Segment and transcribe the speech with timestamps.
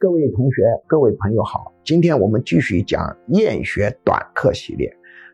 [0.00, 4.88] 各位同学、各位朋友好，今天我们继续讲厌学短课系列。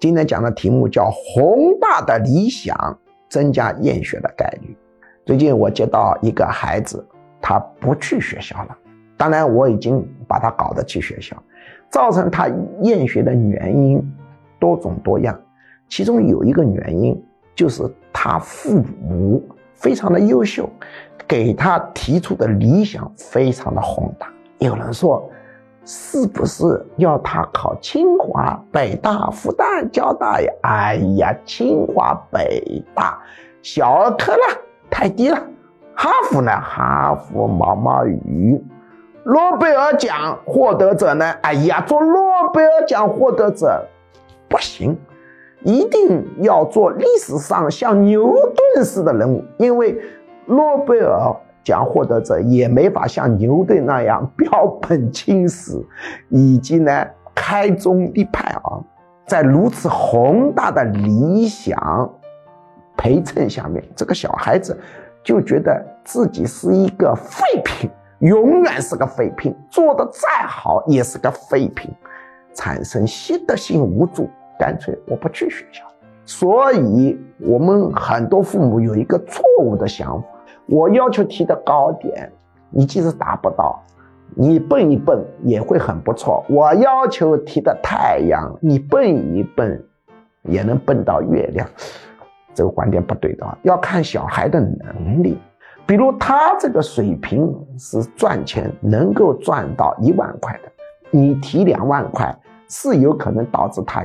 [0.00, 2.98] 今天讲的题目叫“宏大的理想
[3.28, 4.76] 增加厌学的概率”。
[5.24, 7.06] 最近我接到一个孩子，
[7.40, 8.76] 他不去学校了。
[9.16, 11.40] 当然，我已经把他搞得去学校。
[11.88, 12.48] 造成他
[12.82, 14.02] 厌学的原因
[14.58, 15.40] 多种多样，
[15.88, 17.16] 其中有一个原因
[17.54, 19.40] 就是他父母
[19.74, 20.68] 非常的优秀。
[21.28, 24.32] 给他提出的理想非常的宏大。
[24.58, 25.30] 有人说，
[25.84, 30.52] 是不是要他考清华、北大、复旦、交大呀？
[30.62, 33.18] 哎呀，清华、北大
[33.62, 34.40] 小儿科了，
[34.90, 35.40] 太低了。
[35.94, 36.50] 哈佛呢？
[36.50, 38.60] 哈佛毛毛雨。
[39.24, 41.24] 诺贝尔奖获得者呢？
[41.42, 43.86] 哎呀，做诺贝尔奖获得者
[44.48, 44.98] 不行，
[45.62, 48.34] 一定要做历史上像牛
[48.74, 50.00] 顿似的人物，因为。
[50.50, 51.36] 诺贝尔
[51.68, 55.78] 奖获得者也没法像牛顿那样 标本青史，
[56.30, 58.80] 以及呢开宗立派啊，
[59.26, 62.10] 在如此宏大的理想
[62.96, 64.74] 陪衬下面，这个小孩子
[65.22, 71.90] 就觉得自己是一个废品，永远是个废品，做的再好也是个废品，
[72.54, 74.26] 产生习得性无助，
[74.58, 75.84] 干脆我不去学校。
[76.24, 80.28] 所以，我们很多父母有一个错误的想法。
[80.68, 82.30] 我要求提的高点，
[82.68, 83.82] 你即使达不到，
[84.34, 86.44] 你蹦一蹦也会很不错。
[86.46, 89.02] 我要求提的太阳，你蹦
[89.34, 89.82] 一蹦
[90.42, 91.66] 也能蹦到月亮，
[92.52, 93.58] 这个观点不对的！
[93.62, 95.38] 要看小孩的能力，
[95.86, 100.70] 比如他这个水平是赚钱能够赚到一万块的，
[101.10, 102.38] 你提两万块
[102.68, 104.04] 是有可能导致他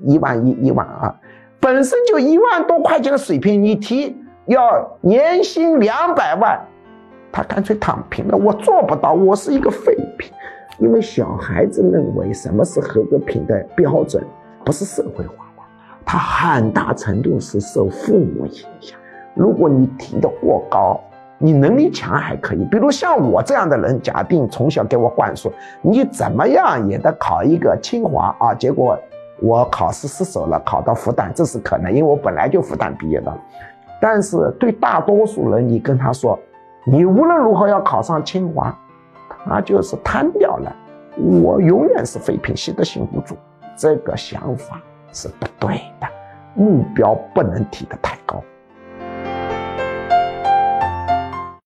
[0.00, 1.14] 一万一、一万二，
[1.58, 4.14] 本身就一万多块钱的水平，你提。
[4.46, 6.60] 要年薪两百万，
[7.30, 8.36] 他干脆躺平了。
[8.36, 10.32] 我做不到，我是一个废品。
[10.78, 14.24] 因为小孩子认为什么是合格品的标准，
[14.64, 15.62] 不是社会化的，
[16.04, 18.98] 他很大程度是受父母影响。
[19.34, 20.98] 如果你提的过高，
[21.38, 22.64] 你能力强还可以。
[22.64, 28.98] 比如像我这样的人，假定从小给我灌输，你怎么样也得考一个清华啊，结果
[29.40, 33.32] 我考试失手了，考到复旦，这是可能，因为我本来就复旦毕业的。
[34.02, 36.36] 但是对大多数人，你跟他说，
[36.84, 38.76] 你无论如何要考上清华，
[39.44, 40.76] 他就是瘫掉了。
[41.16, 43.36] 我永远是废品，习得性无助。
[43.76, 46.08] 这个想法是不对的，
[46.56, 48.42] 目标不能提得太高。